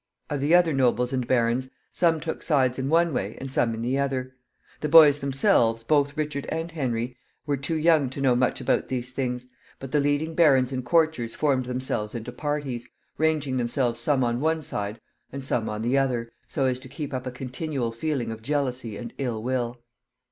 [0.31, 3.83] Of the other nobles and barons, some took sides in one way and some in
[3.83, 4.35] the other.
[4.79, 9.11] The boys themselves, both Richard and Henry, were too young to know much about these
[9.11, 9.45] things;
[9.77, 14.63] but the leading barons and courtiers formed themselves into parties, ranging themselves some on one
[14.63, 14.99] side
[15.31, 18.97] and some on the other, so as to keep up a continual feeling of jealousy
[18.97, 19.83] and ill will.